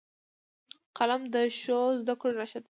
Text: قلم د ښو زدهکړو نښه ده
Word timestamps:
قلم 0.97 1.21
د 1.33 1.35
ښو 1.59 1.79
زدهکړو 1.99 2.33
نښه 2.39 2.59
ده 2.63 2.69